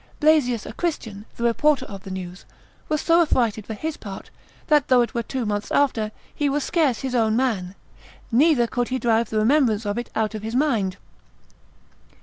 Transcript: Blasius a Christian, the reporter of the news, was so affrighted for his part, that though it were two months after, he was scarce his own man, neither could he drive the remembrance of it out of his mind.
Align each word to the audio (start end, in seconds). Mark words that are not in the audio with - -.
Blasius 0.19 0.65
a 0.65 0.73
Christian, 0.73 1.25
the 1.35 1.43
reporter 1.43 1.85
of 1.85 2.01
the 2.01 2.09
news, 2.09 2.43
was 2.89 3.01
so 3.01 3.21
affrighted 3.21 3.67
for 3.67 3.75
his 3.75 3.97
part, 3.97 4.31
that 4.65 4.87
though 4.87 5.03
it 5.03 5.13
were 5.13 5.21
two 5.21 5.45
months 5.45 5.71
after, 5.71 6.11
he 6.33 6.49
was 6.49 6.63
scarce 6.63 7.01
his 7.01 7.13
own 7.13 7.35
man, 7.35 7.75
neither 8.31 8.65
could 8.65 8.87
he 8.87 8.97
drive 8.97 9.29
the 9.29 9.37
remembrance 9.37 9.85
of 9.85 9.99
it 9.99 10.09
out 10.15 10.33
of 10.33 10.41
his 10.41 10.55
mind. 10.55 10.97